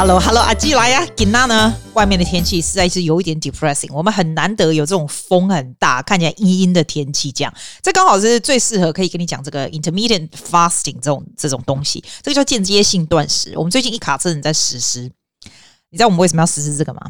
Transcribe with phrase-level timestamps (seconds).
[0.00, 1.06] Hello，Hello，阿基来呀！
[1.14, 3.92] 吉娜呢，外面的天气实在是有一点 depressing。
[3.92, 7.52] 我们很难得有这种风很大、看起来阴阴的天气，这样
[7.82, 12.02] 这刚好是最适合可以跟你讲这个 intermittent fasting 这种这种东西。
[12.22, 13.52] 这个叫间接性断食。
[13.58, 15.02] 我们最近一卡车人在实施。
[15.90, 17.02] 你知道我们为什么要实施这个吗？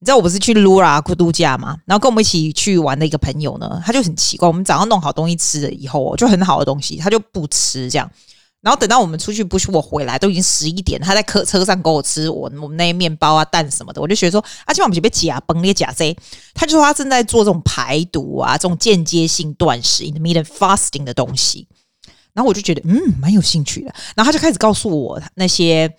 [0.00, 1.76] 你知道我不是去 Lura 度假吗？
[1.84, 8.10] 然后跟我们一起去玩的一个朋友呢，他就很奇怪，我们早上弄好东西吃了以后，就很好的东西，他就不吃这样。
[8.66, 16.16] 然后等到我们出去不是我回来都已经十一点，他在客车上给我吃我我们那些面包啊蛋什么的，我就觉得说啊，今晚我们就被假崩裂假贼。
[16.52, 21.68] 他就说他正在做这种排毒啊，这种间接性断食 （intermittent fasting） 的东西。
[22.32, 23.94] 然后我就觉得嗯，蛮有兴趣的。
[24.16, 25.94] 然后他就开始告诉我那些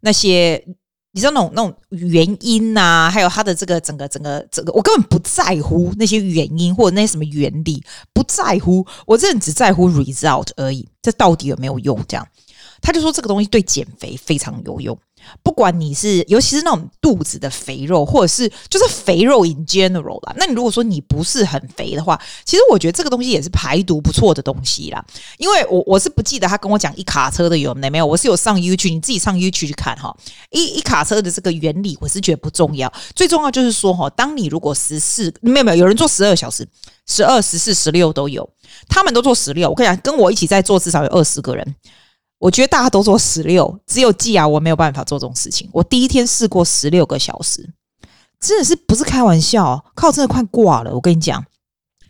[0.00, 0.66] 那些。
[1.16, 10.86] 你知道那种那种原因呐、还有他的这个整个整个整个，我根本不在乎那些原因或者那些什么原理，不在乎，我真的只在乎 result 而已。
[11.00, 11.98] 这到底有没有用？
[12.06, 12.28] 这样，
[12.82, 14.98] 他就说这个东西对减肥非常有用。
[15.42, 20.34] 不管你是，尤其是那种肚子的肥肉，或者是就是肥肉 in general 啦。
[20.36, 25.04] 那你如果说你不是很肥的话，其实我觉得这个东西也是排毒不错的东西啦。
[25.38, 30.16] 因为我我是不记得他跟我讲一卡车的有没有，我是有上 YouTube，你自己上 YouTube 去看哈。
[30.50, 36.66] 一一卡车的这个原理，我是觉得不重要，最重要就是说哈，当你如果十四没有没有有人做十二小时，
[37.06, 38.48] 十二、十四、十六都有，
[38.88, 39.68] 他们都做十六。
[39.68, 41.74] 我跟你讲，跟我一起在做至少有二十个人。
[42.38, 45.68] 我觉得大家都做十六，只有季亚我没有办法做这种事情。
[45.72, 47.72] 我第一天试过十六个小时，
[48.38, 50.94] 真的是不是开玩笑，靠，真的快挂了。
[50.94, 51.44] 我跟你讲，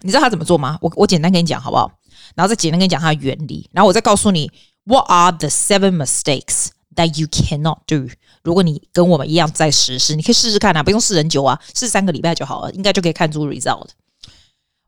[0.02, 0.78] 你知道他怎么做吗？
[0.80, 1.90] 我我简单跟你讲好不好？
[2.34, 4.50] 然后再简单跟你讲它的原理，然后我再告诉你
[4.84, 8.12] What are the seven mistakes that you cannot do？
[8.42, 13.88] 如果你跟我们一样在实施，你可以试试看啊，不用试很久啊，试三个礼拜就好了，应该就可以看出 result。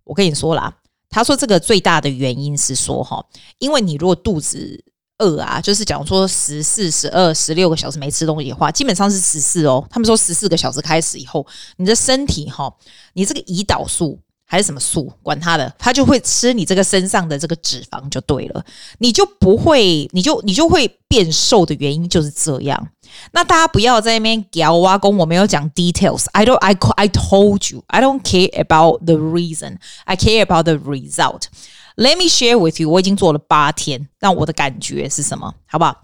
[0.04, 0.76] 我跟你说啦，
[1.08, 3.24] 他说这个最大的原因是说哈，
[3.58, 4.84] 因为你如果肚子
[5.18, 9.84] 饿啊，就是假如说十四、十二、十六个小时没吃东西的话，基本上是十四哦。
[9.90, 11.46] 他们说十四个小时开始以后，
[11.76, 12.72] 你的身体哈，
[13.14, 18.64] 你这个胰岛素还是什么素，管它的，它就会吃你这个身上的这个脂肪就对了，
[18.98, 22.88] 你就不会，你就你就会变瘦的原因就是这样。
[23.32, 26.26] 那大家不要在那边屌挖工，我没有讲 details。
[26.32, 29.78] I don't, I I told you, I don't care about the reason.
[30.04, 31.44] I care about the result.
[31.98, 35.52] Let me share with you，我已经做了八天，让我的感觉是什么？
[35.66, 35.96] 好不好？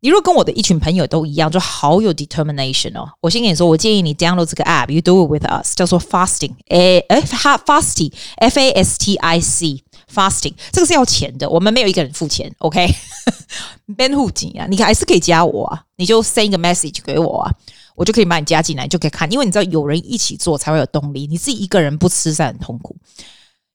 [0.00, 3.08] 你如果跟我的一群朋友都一样，就好有 determination 哦。
[3.20, 16.20] 我先跟你说，我建议你 download 这个 app，you do it with us，叫做 fasting，哎哎，fasting，f a s t i c，fasting，这个是要钱的，我们没有一个人付钱，OK？Ben Huo 急啊，你还是可以加我啊，你就
[16.20, 17.52] send 一个 message 给我啊，
[17.94, 22.96] 我就可以把你加进来，就可以看，因为你知道有人一起做才会有动力，你自己一个人不吃是很痛苦。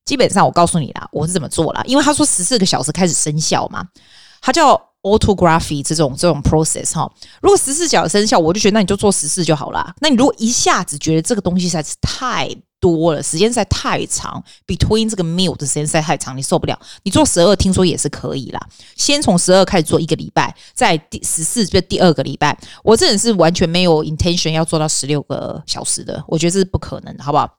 [0.07, 3.85] 基本上，我告诉你啦，我是怎么做啦，因为他说十四个小时开始生效嘛，
[4.40, 7.12] 它叫 autography 这种这种 process 哈。
[7.41, 9.94] 如果十四小时生效，我就觉得那你就做十四就好啦。
[10.00, 18.62] 那你如果一下子觉得这个东西实在是太多了，时间实在太长，between 这个 meal 的时间实在太长，你受不了，你做十二听说也是可以啦。
[18.95, 27.57] 先从十二开始做一个礼拜，在第十四就第二个礼拜，我这人是完全没有 intention 要做到十六个小时的，我觉得这是不可能的，好不好？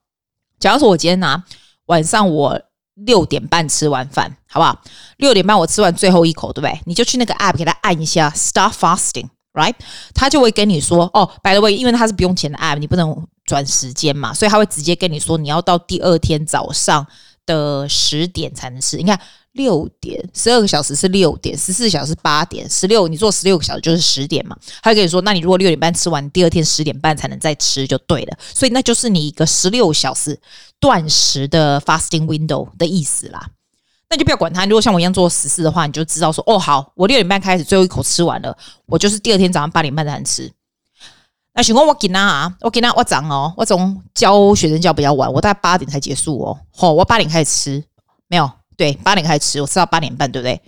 [0.59, 1.45] 假如说我今天拿。
[1.89, 2.59] 晚上我
[2.95, 4.81] 六点半吃完饭，好不好？
[5.19, 6.81] 六点半我吃完最后一口，对不对？
[6.87, 9.75] 你就去那个 app 给他按一下 Start Fasting，right？
[10.15, 17.07] 他就会跟你说，哦，by the way，因为它是不用钱的 app，你不能转时间嘛，所以他会直接跟你说，你要到第二天早上
[17.45, 18.97] 的十点才能吃。
[18.97, 19.21] 你看。
[19.59, 24.57] 六点，十二个小时是六点，十四小时八点，十六你做十六个小时就是十点嘛。
[24.83, 28.39] 他就跟你说，那你如果六点半吃完，第二天十点半才能再吃就对了。
[28.55, 30.41] 所以那就是你一个十六小时
[30.81, 33.51] 断食的 fasting window 的意思啦。
[34.09, 34.65] 那就不要管他。
[34.65, 40.51] 如果像我一样做十四的话，你就知道说，哦，好，我六点半开始，最后一口吃完了，我就是第二天早上八点半才能吃。
[41.53, 46.59] 那请问我给他啊，我给他我早哦，我从教学生教比较晚，我大概八点才结束哦。
[46.73, 47.85] 好，我八点开始吃，
[48.29, 48.51] 没有。
[48.79, 50.59] 对，八点开始吃，我吃到八点半，对不对？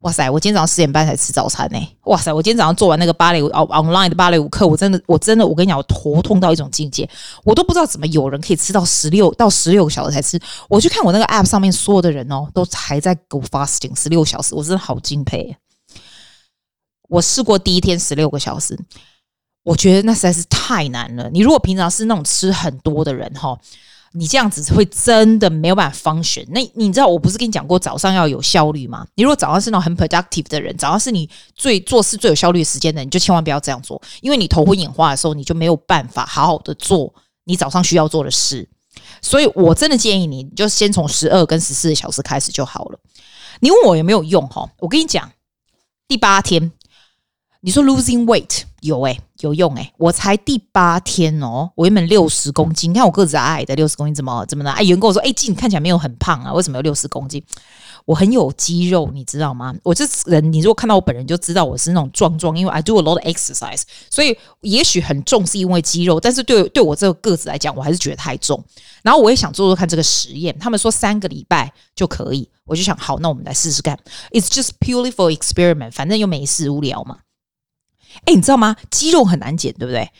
[0.00, 1.78] 哇塞，我今天早上十点半才吃早餐呢。
[2.02, 7.08] 哇塞，我今天早上做完那个芭蕾舞哦，online 的芭蕾舞课，我真的，我真的，我跟你讲，我头痛到一种境界，
[7.44, 10.38] 我都不知道怎么有人可以吃到十六到十六个小时才吃。
[10.68, 15.56] 我去看我那个 app 上面所有的人哦，都还在 go fasting 十六小时，我真的好敬佩。
[17.08, 18.78] 我试过第一天十六个小时，
[19.62, 21.30] 我觉得那实在是太难了。
[21.30, 23.56] 你如果平常是那种吃很多的人哈。
[24.16, 26.44] 你这样子会真的没有办法 function。
[26.50, 29.04] 那你知道我不是跟你讲过早上要有效率吗？
[29.16, 37.12] 你如果早上是那种很 productive 的人，早上是你最做事最有效率的时间的，你就千万不要这样做，因为你头昏眼花的时候，你就没有办法好好的做
[37.44, 38.68] 你早上需要做的事。
[39.20, 42.98] 所以我真的建议你，你就先从十二跟十四小时开始就好了。
[43.58, 44.46] 你问我有没有用？
[44.48, 45.32] 哈，我跟你讲，
[46.06, 46.70] 第八天。
[47.64, 54.70] 你说 losing weight 有诶、有用诶、我才第八天哦，我原本六十公斤，你看我个子矮矮的，六十公斤怎么怎么了？
[54.72, 57.42] 哎，有人跟我说，哎，静，你看起来没有很胖啊，为什么有六十公斤？
[58.04, 59.74] 我很有肌肉，你知道吗？
[59.82, 63.80] 我这人，你如果看到我本人就知道我是那种壮壮，因为 I do a lot of exercise，
[64.10, 68.62] 所以也许很重是因为肌肉，但是对对我这个个子来讲，我还是觉得太重。
[69.02, 73.98] 然后我也想做做看这个实验，他们说三个礼拜就可以，我就想好，那我们来试试看。
[74.32, 77.20] It's just purely for experiment，反正又没事无聊嘛。
[78.24, 78.76] 哎，你知道吗？
[78.90, 80.10] 肌肉很难减，对不对？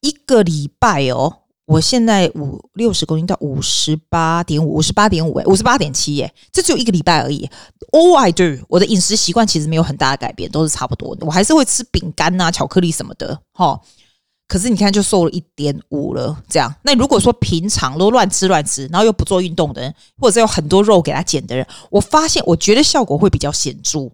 [0.00, 1.38] 一个礼拜哦。
[1.66, 7.48] 我现在五六十公斤到五十八点五，五十八点五，哎，五十八点七，哎，这只有一个礼拜而已。
[7.92, 11.24] All I do，我的饮食习惯其实没有很大的改变，都是差不多的。
[11.24, 13.80] 我还是会吃饼干呐、巧克力什么的，哈。
[14.48, 16.74] 可是你看，就瘦了一点五了，这样。
[16.82, 24.10] 那如果说平常都乱吃乱吃，然后又不做运动的人，或者是有很多肉给他减的人，我发现我觉得效果会比较显著。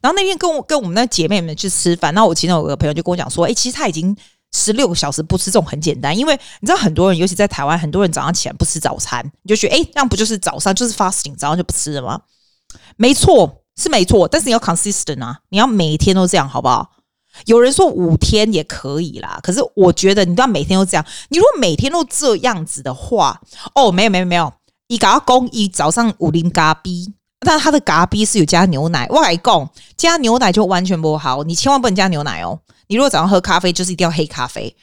[0.00, 4.16] 然后那天跟我跟我们那姐妹们去吃饭，然后我其中有个朋友就跟我讲说，哎，其实他已经。
[4.52, 12.20] 十六个小时不吃这种很简单，因为你知道很多人，尤其在台湾，很多人早上起来不吃早餐，你就觉得哎，这样不就是早上就是 fasting，早上就不吃了吗？
[12.96, 16.90] 没错，是没错，但是你要 consistent 啊，你要每天都这样，好不好？
[17.46, 21.06] 有人说五天也可以啦，可是我觉得你都要每天都这样。
[21.28, 23.40] 你如果每天都这样子的话，
[23.76, 24.52] 哦，没有没有没有，
[24.88, 32.60] 一嘎公一早上五零嘎 B，但它的嘎 B 是有加牛奶，外公加牛奶就完全不好，你千万不能加牛奶哦。
[32.88, 34.76] 你如果早上喝咖啡，就是一定要黑咖啡。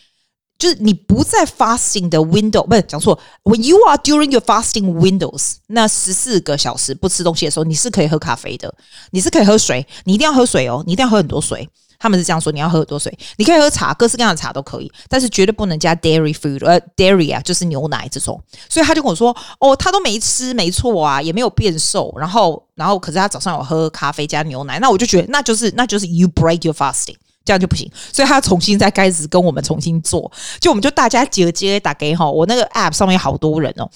[0.57, 3.19] 就是你不在 fasting 的 window，不是讲错。
[3.43, 8.73] When you are during your fasting windows，那十四个小时不吃东西的时候，你是可以喝咖啡的，
[9.11, 11.69] 你是可以喝水，你一定要喝水哦，你一定要喝很多水。
[11.99, 18.41] 他们是这样说，你要喝很多水，你可以喝茶，各式各样的茶都可以，但是绝对不能加 dairy food，呃，dairy 啊，就是牛奶这种。
[18.69, 27.15] 所以他就跟我说，哦，他都没吃，没错啊，也没有变瘦，然后，然后可是他早上有喝咖啡加牛奶，那我就觉得那就是那就是 you break your fasting。
[27.47, 30.29] 这样就不行，所以他重新再开始跟我们重新做，
[30.59, 33.89] 就我们就大家接接打给哈，我那个 app 上面好多人哦，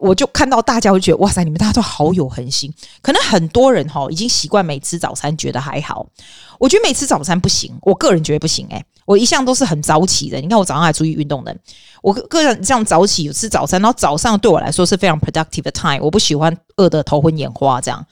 [0.00, 2.72] 我就看到大家会觉得哇塞，你们大家都好有恒心。
[3.00, 6.04] 可能很多人哈已经习惯没吃早餐，觉得还好。
[6.58, 11.56] 我觉得没吃早餐不行，我个人觉得不行诶、我一向都是很早起的，你看我早上还出去运动的，
[12.02, 18.04] 我个人这样早起有吃早餐，然后早上对我来说是非常 productive 的 time，我不喜欢饿得头昏眼花这样。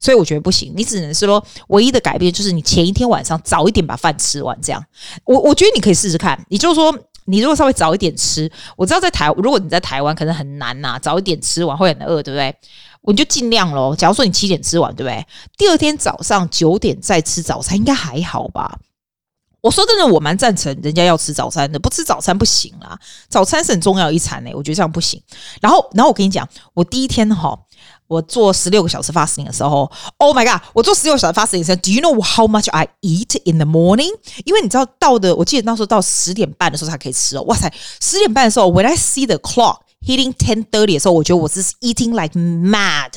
[0.00, 4.82] 所以我觉得不行，你只能是说唯一的改变就是你前一天晚上早一点把饭吃完，这样。
[5.24, 6.92] 我我觉得你可以试试看，你就说
[7.26, 12.54] 你如果稍微早一点吃，我知道在台，如果你在台湾可能很难呐，早一点吃完会很饿，对不对？
[13.02, 13.94] 我就尽量喽。
[13.94, 15.26] 假如说你七点吃完，对不对？
[15.58, 18.78] 第二天早上九点再吃早餐，应该还好吧？
[19.60, 22.98] 我说真的，我蛮赞成人家要吃早餐的，不吃早餐不行啦。
[23.28, 25.22] 早餐是很重要一餐呢，我觉得这样不行。
[25.60, 27.58] 然后，然后我跟你讲，我第一天哈。
[28.10, 30.60] 我做十六个小时 fasting 的时候，Oh my god！
[30.72, 34.10] 我做十六个小时 fasting 的时候，Do you know how much I eat in the morning？
[34.44, 37.42] 因为你知道到的，我记得那时候到十点半的时候才可以吃哦。
[37.42, 43.12] 哇塞，十点半的时候，When I see the clock hitting ten thirty 的时候，我觉得我是 eating like mad，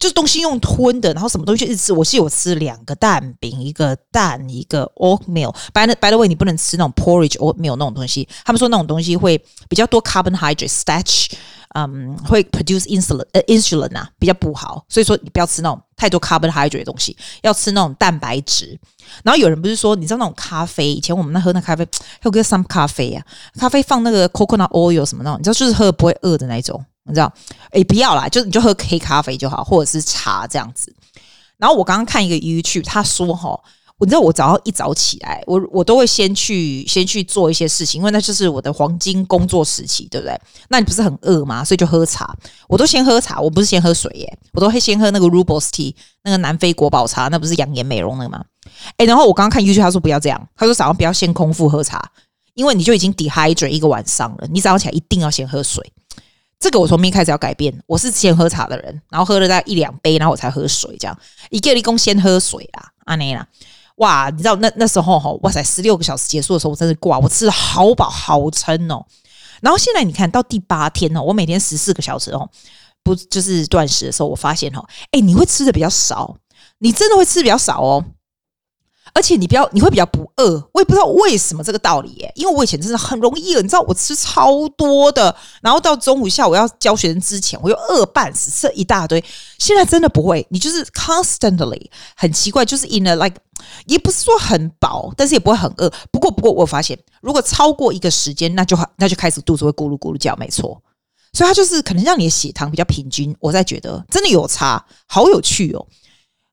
[0.00, 1.92] 就是东西用吞的，然后什么东西一吃。
[1.92, 5.54] 我记得我吃两个蛋饼，一个蛋，一个 oatmeal。
[5.72, 9.38] By the by the way，你不能吃那种 porridge oatmeal 那种东西，他们说那种东西会
[9.68, 11.26] 比较多 carbohydrate starch。
[11.72, 18.76] 嗯，会 produce insulin，呃，insulin 啊，比较不好，所以说你不要吃那种太多 carbohydrate 的东西，要吃那种蛋白质。
[19.22, 23.24] 然后有人不是说，你知道那种咖啡，以前我们那喝那咖啡，还有个 some 咖啡啊，
[23.56, 27.32] 咖啡放那个 coconut oil 什么那种，你知道就是喝不会饿的那种，你知道？
[27.72, 30.94] 诶，不要啦，就你就喝黑咖啡就好，或者是茶这样子。
[31.58, 33.60] 然后我刚刚看一个 YouTube，他说哈。
[34.02, 40.34] 你知道我早上一早起来，我我都会先去先去做一些事情，因为那就是我的黄金工作时期，对不对？
[40.70, 41.62] 那你不是很饿吗？
[41.62, 42.34] 所以就喝茶，
[42.66, 48.42] 我都先喝茶，我不是先喝水耶，我都会先喝那个 Rooibos Tea，那个南非国宝茶，那不是养颜美容的吗？
[48.96, 52.02] 诶，然后我刚刚看 YouTube，他说不要这样，他说早上不要先空腹喝茶，
[52.54, 55.92] 因为你就已经 dehydrate 一个晚上了，你早上起来一定要先喝水。
[56.60, 63.44] 这个我从明开始要改变，我是先喝茶的人，然后喝了大概一两杯，然后我才喝水，这样一个立功先喝水啦，阿内啦。
[63.96, 69.04] 哇，你知道那那时候哈，哇塞，十六个小时结束的时候，我真的挂，我吃的好饱好撑哦。
[69.62, 72.48] 然后现在你看到第八天哦，我每天十四个小时哦，
[73.02, 76.36] 不就是断食的时候，我发现哈，哎，你会吃的比较少，
[76.78, 78.04] 你真的会吃的比较少哦。
[79.14, 82.32] 而且你不要，你会比较不饿，我也不知道为什么这个道理耶。
[82.34, 89.22] 因为我以前真的很容易饿，你知道我吃超多的，然后到中午下午要教学生之前，我又饿半死，吃一大堆。
[89.58, 91.86] 现在真的不会，你就是 constantly
[92.16, 93.36] 很奇怪，就是 in a like
[93.86, 95.92] 也不是说很饱，但是也不会很饿。
[96.10, 100.80] 不过不过我发现，如果超过一个时间，那就那就开始肚子会咕噜咕噜叫，没错。
[101.32, 103.36] 所以它就是可能让你的血糖比较平均。
[103.38, 105.86] 我在觉得真的有差，好有趣哦。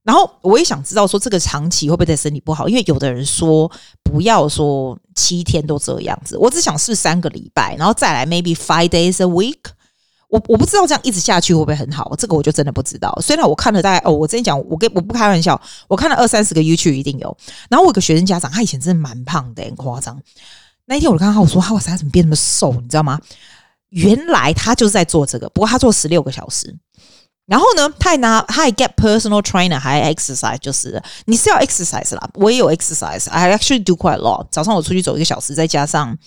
[0.07, 2.69] 然后我也想知道说这个长期会不会对身体不好？
[2.69, 3.69] 因为有的人说
[4.01, 9.59] 不要说七天都这样子，我只想试三个礼拜，然后再来 maybe five days a week。
[10.29, 13.13] 我我不知道这样一直下去会不会很好，这个我就真的不知道。
[13.21, 15.59] 虽然我看了大概哦，我之前讲我跟我不开玩笑，
[15.89, 17.37] 我看了二三十个 YouTube 一定有。
[17.69, 20.17] 然后我有个学生家长，他以前真的蛮胖的，很夸张。
[20.85, 22.71] 那一天我就看他，我说他哇塞，他怎么变那么瘦？
[22.81, 23.19] 你知道吗？
[23.89, 26.73] 原来他就是在做这个，不过他做十六个小时。
[27.47, 34.47] 然后呢，他还拿他还 get personal trainer，还 exercise，就是你是要 exercise 啦，我也有 exercise，I actually do quite a lot。
[34.51, 36.17] 早上我出去走一个小时，再加上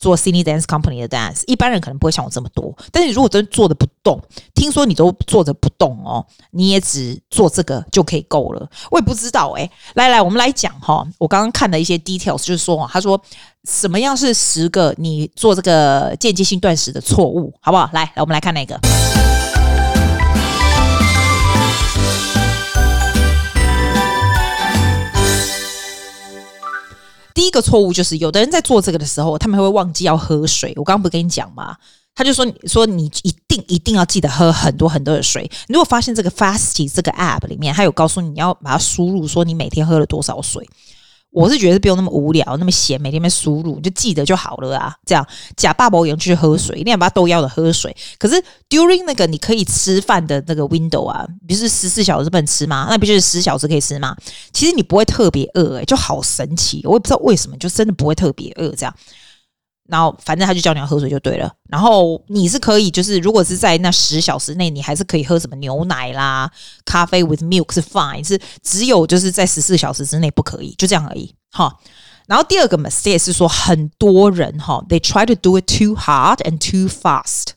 [0.00, 2.76] 做 Sydney Dance Company 的 dance，一般人可能不会像我这么多。
[2.90, 4.20] 但是如果真坐着不动，
[4.52, 8.68] 听说你都坐着不动哦，你也只做这个就可以够了。
[8.90, 13.22] 我也不知道哎、欸，来来，我们来讲哈，我刚刚看的一些 details，就是说，他说
[13.68, 17.88] 什么样是十个你做这个间接性断食的错误，好不好？
[17.92, 18.80] 来，来，我们来看那个。
[27.40, 30.74] 第一个错误就是，有的人在做这个的时候，他们会忘记要喝水。
[30.76, 31.74] 我刚刚不跟你讲吗？
[32.14, 35.50] 他就说：“说你一定一定要记得喝很多很多的水。
[35.66, 40.68] 如果发现这个 Fasty 这个 App 里面，它有告诉，你要把它输入，说你每天喝了多少水。”
[41.30, 44.94] 我是觉得是不用那么无聊，那么闲，每天在输入，就记得就好了啊。
[45.06, 47.96] 这样假爸爸一样去喝水，一定要把它都要的喝水。
[48.18, 52.88] 可是 during 那个你可以吃饭的那个 window 啊，不是十四小时不能吃吗？
[52.90, 54.16] 那不就是十小时可以吃吗？
[54.52, 56.80] 其实你不会特别饿，诶，就好神奇。
[56.84, 58.94] 我也不知道为什么，就真的不会特别饿这样。
[59.90, 61.52] 然后反正他就叫你要喝水就对了。
[61.68, 66.50] 然后你是可以，就是如果是在那十小时内，你还是可以喝什么牛奶啦、
[66.84, 71.34] 咖啡 with milk 是 fine，是只有就是在十四小时之内不可以，就这样而已。
[71.50, 71.76] 哈。
[72.26, 77.48] 然后第二个 mistake 是说，很多人哈，they try to do it too hard and too fast。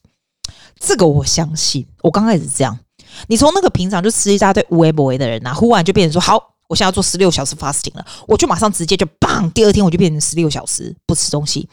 [0.79, 2.79] 这个我相信，我刚开始是这样。
[3.27, 11.69] 你从那个平常就吃一大堆无为不为的人呐、忽然就变成说，好，我现在要做十六小时 fasting 了，我就马上直接就 bang，第二天我就变成十六小时不吃东西。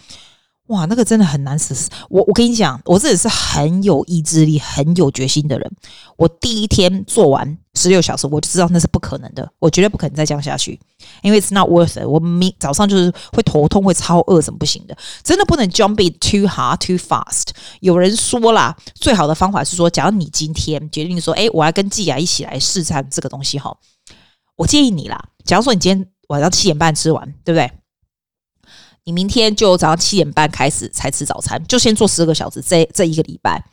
[0.70, 1.88] 哇，那个真的很难实施。
[2.08, 5.70] 我我跟你讲，我这也是很有意志力、很有决心的人。
[6.16, 10.78] 我第一天做完十六小时，我就知道那是不可能的，我绝对不可能再这样下去，
[11.22, 12.06] 因为 it's not worth it。
[12.06, 14.96] 我明早上就是会头痛、会超饿，怎么不行的？
[15.24, 17.48] 真的不能 jump it too hard, too fast。
[17.80, 23.76] 有人说啦，最好的方法是说，假如你今天决定说，哎，我要跟季雅一起来试试这个东西哈，
[24.54, 27.68] 我建议你啦，假如说你今天晚上七点半吃完，对不对？
[29.04, 32.60] 你明天就早上七点半开始才吃早餐，就先做十二个小时。
[32.60, 33.64] 这这一个礼拜，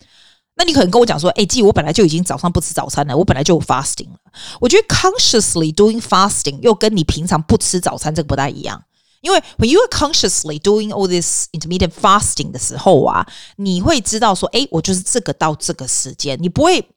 [0.56, 4.18] 那你可能跟我讲说：“哎，季，我本来就已经早上不吃早餐了，我本来就有 fasting 了。”
[4.60, 8.82] 我觉得 consciously doing fasting 又跟你平常不吃早餐这个不太一样，
[9.22, 16.88] 因为 when you are consciously doing all this intermittent fasting 的时候啊，你会知道说：“哎，我就是这个到这个时间，你不会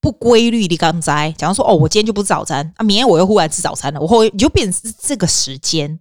[0.00, 1.32] 不规律的刚在。
[1.38, 6.00] 假如说：“哦，我今天就不吃早餐啊，明天我又忽然吃早餐了，我会你就变成是这个时间。”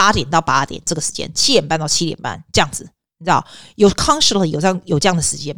[0.00, 2.88] 八点到八点这个时间，七点半到七点半这样子，
[3.18, 5.54] 你知道有 consciously 有这样有这样的时间。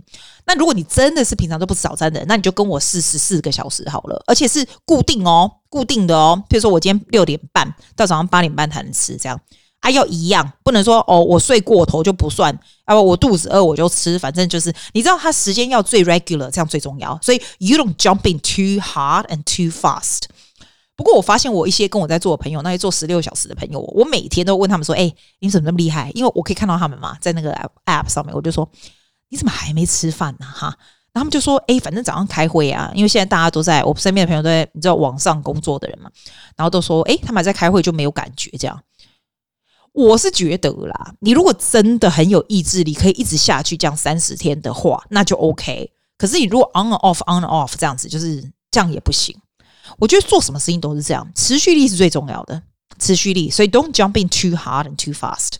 [0.46, 6.42] 那如果你真的是平常都不吃早餐的人，那你就跟我试十四个小时好了，而且是固定哦，固定的哦。
[6.48, 9.40] 比如说我今天六点半到早上八点半才能吃，这样
[9.78, 12.52] 啊要一样，不能说哦我睡过头就不算，
[12.84, 17.16] 啊我肚子饿我就吃，反正就是你知道它时间要最 regular，这样最重要。
[17.22, 20.22] 所以 you don't jump in too hard and too fast。
[20.94, 27.52] 不过我发现我一些跟我在做的朋友，那些做十六小时的朋友，我每天都问他们说：“哎，你怎么那么厉害？”因为我可以看到他们嘛，在那个
[27.86, 28.68] app 上面，我就说
[29.30, 30.66] ：“你怎么还没吃饭呢？”哈，
[31.12, 36.10] 然后他们就说：“哎，反正早上开会啊，因为现在大家都在我身边的朋友都在你知道网上工作的人嘛，
[36.56, 38.78] 然后都说：哎，他们还在开会就没有感觉这样。
[39.92, 45.90] 我是觉得啦，你如果真的很有意志力，可以一直下去这样三十天的话，那就 OK。
[46.16, 49.34] 可是你如果 on off on off 这样子，就是这样也不行。”
[49.98, 52.62] 我觉得做什么事情都是这样，持续力是最重要的，
[52.98, 53.50] 持续力。
[53.50, 55.54] 所以 don't jump in too hard and too fast。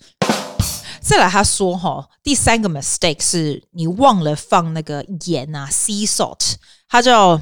[1.01, 6.55] 再来，他说哈，第三个 mistake 是你忘了放那个盐啊，sea salt，
[6.89, 7.41] 它叫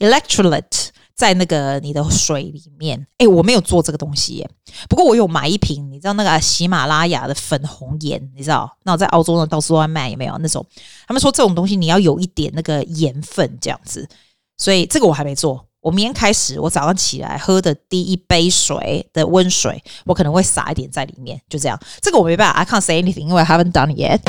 [0.00, 3.06] electrolyte 在那个你的水里面。
[3.18, 4.50] 哎，我没有做这个东西耶，
[4.88, 8.76] 不过我有买一瓶，你知道那个喜马拉雅的粉红盐，你知道？
[8.82, 10.66] 那我在澳洲呢，到处都在卖，有没有那种？
[11.06, 14.08] 他们说这种东西你要有一点那个盐分这样子，
[14.56, 15.67] 所以这个我还没做。
[15.80, 21.78] 我明天开始，我早上起来喝的第一杯水的温水，我可能会撒一点在里面，就这样。
[22.00, 24.20] 这个我没办法，I can't say anything，因为 I haven't done it yet。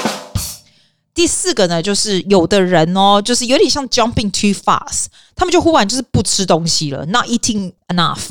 [1.13, 8.29] 第四个呢，就是有的人哦，就是有点像 jumping too fast，他们就忽然就是不吃东西了，not eating enough。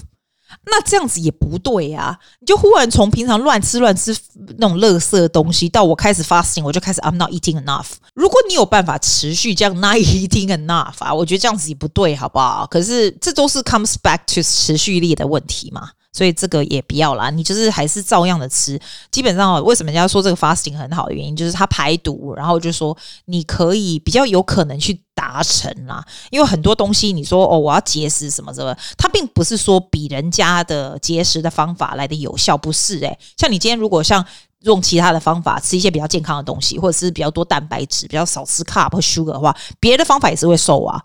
[0.70, 2.18] 那这样子也不对啊！
[2.40, 4.16] 你就忽然从平常乱吃乱吃
[4.58, 7.86] 那种垃圾的东西，到我开始 fasting，我就开始 I'm not eating enough。
[8.14, 12.66] 如果你有办法持续这样 not eating enough 啊，我觉得这样子也不对，好不好？
[12.70, 15.90] 可是这都是 comes back to 持续力的问题嘛。
[16.12, 18.80] 所以这个也不要啦，你就是还是照样的吃。
[19.10, 22.96] 基本上，为什么人家说这个 fasting 很好的原因，就是它排毒，然后就说
[23.26, 26.04] 你可以比较有可能去达成啦。
[26.30, 34.24] 因为很多东西，你说哦，我要节食什么什么，它并不是说比人家的节食的方法来的有效，不是诶、像你今天如果像
[34.62, 41.00] 用其他的方法吃一些比较健康的东西，或者是比较多蛋白质，比较少吃 carb 和 sugar 的话，别的方法也是会瘦啊。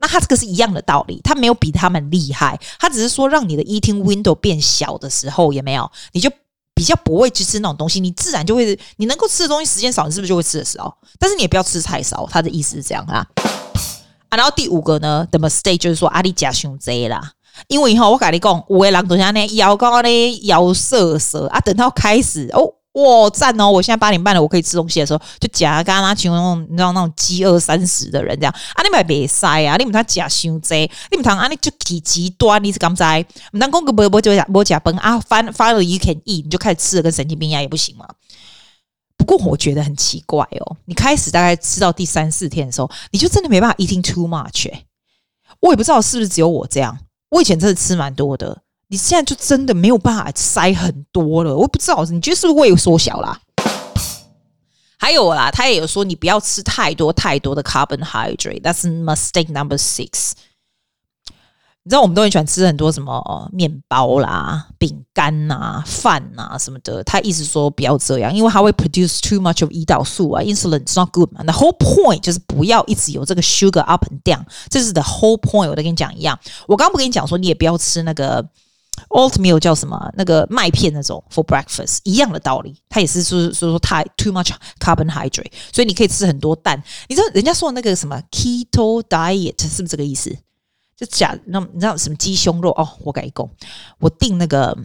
[0.00, 5.90] 那它这个是一样的道理，它没有比他们厉害，它只是说让你的 eating window 变小的时候，有没有？
[6.12, 6.30] 你就
[6.74, 10.96] 比较不会去吃那种东西，你自然就会，你能够吃的东西时间少，你是不是就会吃的少？
[11.18, 13.26] 但是你也不要吃太少，他的意思是这样啊。
[14.28, 17.32] 啊，然后第五个呢，the mistake 就是说阿里加胸贼啦，
[17.66, 22.74] 因为以后我跟你讲，五个人都像呢摇高呢摇瑟瑟啊，等到开始哦。
[22.98, 23.70] 哇赞哦！
[23.70, 38.06] 我现在八点半了，我可以吃东西的时候，就假刚刚请那种你知道那种饥饿三十的人这样啊，你们别塞啊，你们他假伤济，你们他啊你就挺极端，你是刚才我们当公个不不就不假崩啊，翻翻了 you can eat，你就开始吃了跟神经病一样也不行嘛。
[39.16, 44.84] 不过我觉得很奇怪哦，你开始大概吃到第三四天的时候，你就真的没办法 eating too much 欸。
[45.60, 46.98] 我也不知道是不是只有我这样，
[47.30, 48.62] 我以前真的吃蛮多的。
[48.88, 53.38] 你现在就真的没有办法塞很多了，我不知道，你觉得是不是胃缩小啦？
[54.98, 60.32] 还有啦，他也有说你不要吃太多太多的 carbohydrate，that's mistake number six。
[61.84, 71.42] 你知道我们都很喜欢吃很多什么面包啦、饼干呐、饭呐什么的，他意思说不要这样，因为它会 produce too much of 胰岛素啊，insulin is not good 嘛。
[71.44, 75.68] The whole point 就是不要一直有这个 sugar up and down，这是 the whole point。
[75.68, 78.46] 我都跟你讲一样，我刚不跟你讲说你也不要吃那个
[79.10, 86.82] oatmeal 叫什么那个麦片那种 for breakfast，一样的道理，它也是说说说太 too much carbohydrate，所以你可以吃很多蛋。
[87.08, 90.36] 你知道人家说的那个什么 keto diet 是不是这个意思？
[90.96, 92.88] 就假那你知道什么鸡胸肉哦？
[93.00, 93.48] 我改工，
[94.00, 94.76] 我订那个，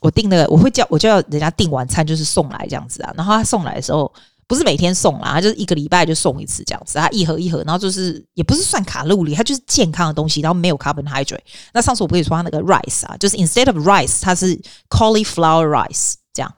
[0.00, 3.14] 我订那个，我会叫我叫人家订晚餐，就是送来这样子啊。
[3.16, 4.12] 然后他送来的时候，
[4.52, 6.98] 不是每天送啦，它就是一个礼拜就送一次这样子。
[6.98, 11.38] 它一盒一盒，然后就是也不是算卡路里，它就是健康的东西，然后没有 carbohydrate。
[11.72, 14.54] 那上次我不跟你说他那个 rice 啊，就是 instead of rice，它是
[14.90, 16.54] cauliflower rice 这样。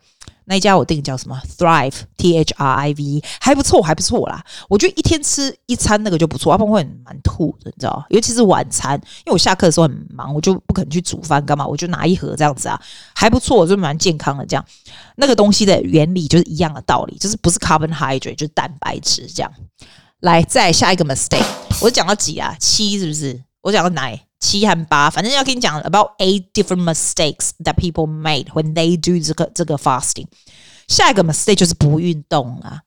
[0.46, 4.44] 那一家我订叫什么？Thrive T H R I V，还不错，还不错啦。
[4.68, 8.04] 我觉得一天吃一餐那个就不错，要不然会很蛮吐的，你知道？
[8.10, 12.80] 尤其是晚餐，因为我下课的时候很忙，我就不可能去煮饭干嘛，我就拿一盒这样子啊，
[13.14, 14.44] 还不错，就蛮健康的。
[14.46, 14.64] 这样
[15.16, 19.52] 那个东西的原理就是一样的道理，就是不是 carbohydrate 就是蛋白质这样。
[20.20, 21.44] 来，再下一个 mistake，
[21.80, 22.56] 我讲到几啊？
[22.58, 23.42] 七是不是？
[23.62, 24.10] 我讲到哪？
[24.44, 30.26] 七和八，反正要跟你讲 about eight different mistakes that people made when they do 这个这个 fasting。
[30.86, 32.80] 下一个 mistake 就是不运动啊。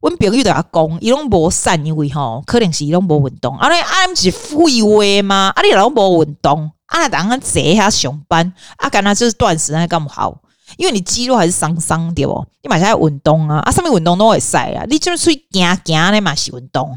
[0.00, 3.56] 我朋友都要讲，伊拢无散，因为吼可能是伊拢无运动。
[3.58, 5.52] 啊，你啊，毋是废话吗？
[5.56, 10.40] 啊，你拢无运动，啊，当坐下上班，啊，干那就是断食，那干不好，
[10.76, 12.46] 因为你肌肉还是伤伤对不？
[12.62, 16.96] 你马上要运动啊，啊，上面运动都会使啊，你就是出去行行咧嘛是运动。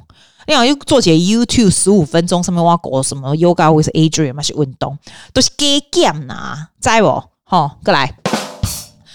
[0.51, 4.97] 你好，又做起 YouTube 十五分钟，上面挖搞什么 Yoga with Adriene 嘛是运动，
[5.31, 7.23] 都是假减呐，在不？
[7.45, 8.13] 好，过来。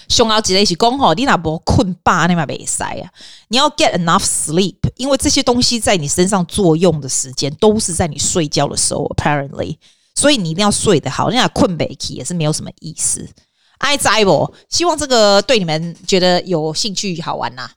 [0.09, 3.11] 上奥几类是讲吼，你那不困饱，你嘛袂使啊。
[3.49, 9.77] 你要 get enough sleep，因为这些东西在你身上作用的时间都是在你睡觉的时候，apparently。
[10.14, 13.29] 所以你一定要睡得好，你那困不起也是没有什么意思。
[13.77, 14.55] 爱在不？
[14.70, 17.70] 希望这个对你们觉得有兴趣、好玩呐、啊。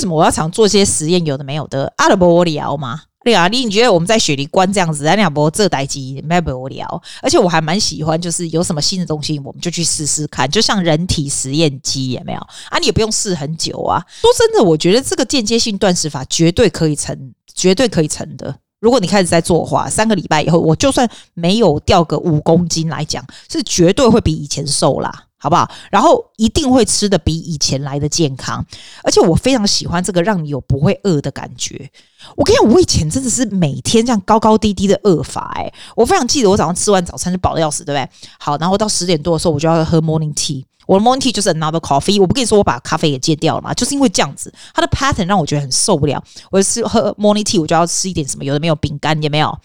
[0.00, 1.22] 为什么我要常做些实验？
[1.26, 3.02] 有的没有的，阿拉伯无聊吗？
[3.22, 12.38] 对啊，你你觉得我们在雪梨关这样子，阿拉伯这代机没无聊，而且我还蛮喜欢，就是有什么新的东西，我们就去试试看，就像人体实验机，有没有
[12.70, 12.78] 啊？
[12.78, 14.02] 你也不用试很久啊。
[14.22, 18.56] 说真的，我觉得这个间接性断食法绝对可以成，绝对可以成的。
[18.80, 25.26] 如果你开始在做的话，三个礼拜以后，我就算没有掉个五公斤来讲，是绝对会比以前瘦啦。
[25.42, 25.68] 好不好？
[25.90, 28.62] 然后一定会吃的比以前来的健康，
[29.02, 31.90] 而且我非常喜欢这个让你有不会饿的感觉。
[32.36, 38.10] 我跟你讲，我以前真的是每天这样高高低低的饿法，诶，我非常记得我早上吃完早餐就饱得要死，对不对？
[38.38, 42.20] 好，然后到十点多的时候我就要喝 morning tea，我的 morning tea 就是 another coffee。
[42.20, 46.22] 我不跟你说我把咖啡也戒掉了嘛，就是因为这样子，它的 pattern 让我觉得很受不了。
[46.50, 49.58] 我是喝 morning tea，我就要吃一点什么，有的没有饼干，也没有。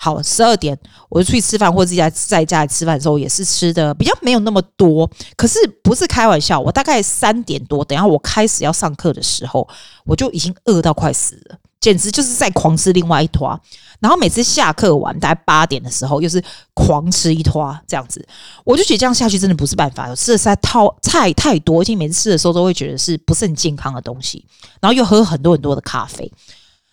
[0.00, 5.10] 好，十二点我就出去吃饭，或者自己在在家里吃饭的时候，也是吃的比较没有那么多。
[5.36, 9.68] 可是不是开玩笑，我大概三点多，等下我开始要上课的时候，
[10.04, 13.60] 我就已经饿到快死了，简直就是在狂吃另外一坨。
[13.98, 16.40] 然后每次下课完大概八点的时候，又是
[16.74, 18.24] 狂吃一坨这样子，
[18.62, 20.08] 我就觉得这样下去真的不是办法。
[20.08, 24.46] 我吃的实在太菜太多，而且每次吃的时候都会觉得是不是很健康的东西，
[24.80, 26.32] 然后又喝很多很多的咖啡。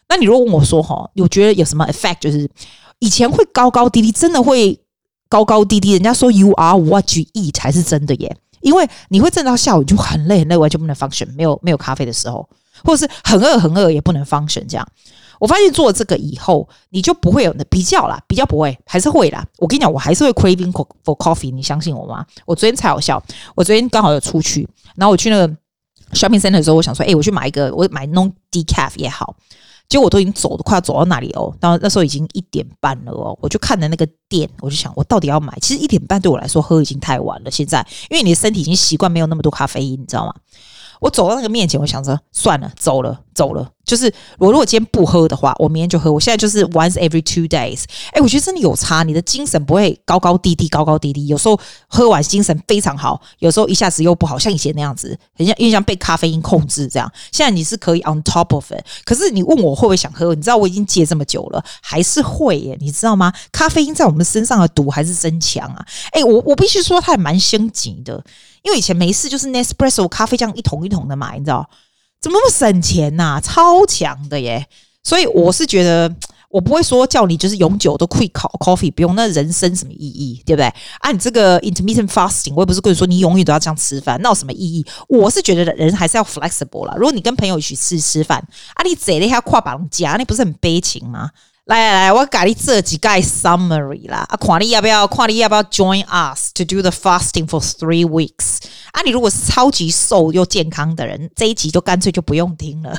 [0.09, 2.49] 那你如果问我说哈，有觉得有什么 effect 就是？
[2.99, 4.79] 以前会高高低低，真的会
[5.29, 5.93] 高高低低。
[5.93, 11.27] 人家说 “you are what you eat” 才是真的耶，因为你会挣到下午就很累很累，完全不能 function。
[11.35, 12.47] 没有没有咖啡的时候，
[12.83, 14.65] 或者是很饿很饿也不能 function。
[14.67, 14.87] 这样，
[15.39, 19.45] 我发现做这个以后，你就不会有比较啦，比较不会，还是会啦。
[19.57, 22.25] 我跟你讲，我还是会 craving for coffee，你相信我吗？
[22.45, 23.21] 我昨天才好笑，
[23.55, 25.47] 我昨天刚好有出去，然后我去那个
[26.13, 29.35] shopping center 的时候，我想说，哎，我去买一个，我买 non decaf 也好。
[29.87, 35.55] 结果我都已经走的快要走到那里哦，然后那时候已经一点半了哦，我就看着那个店，我就想我到底要买。
[35.61, 40.33] 其实一点半对我来说喝已经太晚了，现在因为你的身体已经习惯没有那么多咖啡因，你知道吗？
[41.05, 43.69] 我走到那个面前，我想着算了，走了，走了。
[43.85, 46.11] 就是我如果今天不喝的话，我明天就喝。
[46.11, 47.83] 我现在就是 once every two days。
[48.11, 51.27] 哎，我觉得真的有差，你的精神不会高高低低，高高低低。
[51.27, 57.07] 有时候喝完精神非常好，有时候一下子又不好，像以前那样子，很像，因为像被咖啡因控制这样。
[57.31, 60.33] 现在你是可以 on top of it，可是你问我会不会想喝？
[60.33, 63.31] 你知道我已经戒这么久了，还是会耶，你知道吗？
[63.51, 65.85] 咖啡因在我们身上的毒还是真强啊！
[66.13, 68.23] 哎，我我必须说，它还蛮升级的。
[68.65, 71.69] 因为以前没事就是 Nespresso 咖啡这样一桶一桶的买，你知道
[72.19, 74.67] 怎么那么省钱呐、超强的耶！
[75.03, 76.11] 所以我是觉得，
[76.49, 80.65] 我不会说叫你就是永久都 quit coffee，不用，那人生什么意义，对不对？
[81.01, 84.83] 啊，你这个 intermittent fasting，我也不是跟你说你永远都要这样吃饭，那有什么意义？
[85.07, 86.95] 我是觉得人还是要 flexible 啦。
[86.97, 88.39] 如果你跟朋友一起吃吃饭，
[88.73, 91.29] 啊，你嘴了一下跨把龙夹，你不是很悲情吗？
[91.65, 94.19] 来来来，我给你这几个 summary 啦。
[94.29, 95.07] 啊，看你要不要？
[95.07, 98.59] 看你要不要 join us to do the fasting for three weeks？
[98.91, 102.95] 啊，你如果是超级瘦又健康的人，这一集就干脆就不用听了。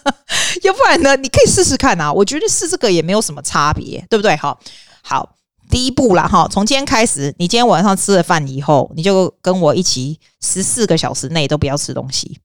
[0.64, 2.10] 要不然呢，你可以试试看啊。
[2.10, 4.34] 我觉得试这个也没有什么差别，对不对？
[4.36, 4.58] 好，
[5.02, 5.36] 好，
[5.68, 6.48] 第一步啦哈。
[6.50, 12.40] 从今天开始，你今天晚上吃了饭以后，你就跟我一起十四个小时内都不要吃东西，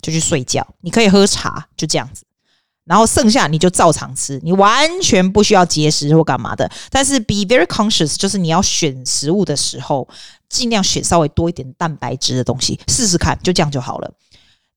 [0.00, 0.66] 就去睡觉。
[0.80, 2.22] 你可以喝茶，就这样子。
[2.86, 6.70] 然后剩下你就照常吃，你完全不需要节食或干嘛的。
[6.88, 10.08] 但是 be very conscious，就是你要选食物的时候，
[10.48, 14.10] 尽量选稍微多一点蛋白质的东西，试试看，就这样就好了。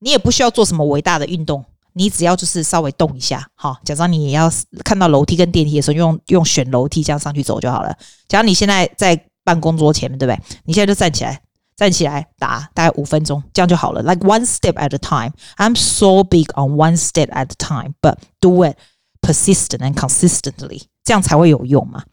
[0.00, 4.50] 你也不需要做什么伟大的运动，你只要就是稍微动一下，好，假装你也要
[4.84, 7.96] 看到楼梯跟电梯的时候，用用选楼梯这样上去走就好了。
[8.26, 10.42] 假如你现在在办公桌前面，对不对？
[10.64, 11.40] 你现在就站起来。
[11.80, 14.02] 站起来打大概五分钟，这样就好了。
[14.02, 15.32] Like one step at a time.
[15.56, 18.76] I'm so big on one step at a time, but do it
[19.22, 22.04] persistent and consistently，这样才会有用嘛。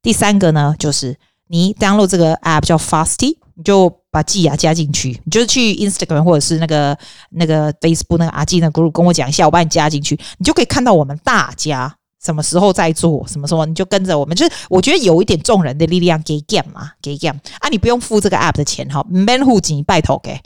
[0.00, 6.96] 第三个呢，就是你 download 这个 app 叫 Fasty，你就把季雅加进去，你就去 Instagram 或者是那个
[7.30, 11.96] 那个 Facebook 那个阿季那 group 跟我讲一下，我把你加进去，你就可以看到我们大家。
[12.24, 13.24] 什么时候再做？
[13.28, 14.34] 什么时候你就跟着我们？
[14.34, 17.68] 就是我觉得有一点众人的力量，给 game 嘛，给 game 啊！
[17.68, 20.40] 你不用付这个 app 的钱哈，唔免付钱，拜托给，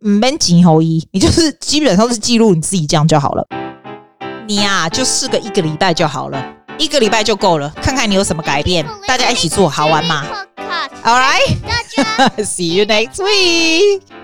[0.00, 3.46] 唔免钱后一，你就是基本上是记录你自己这样就好了。
[4.46, 6.44] 你呀、啊，就试个一个礼拜就好了，
[6.78, 10.26] 一个礼拜就够了，看看你有什么改变，大家一起做好玩吗
[11.02, 14.23] ？All right，see you next week。